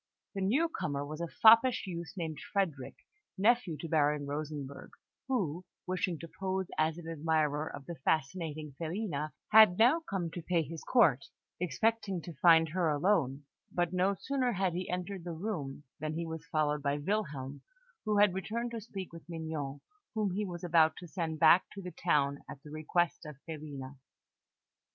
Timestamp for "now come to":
9.77-10.41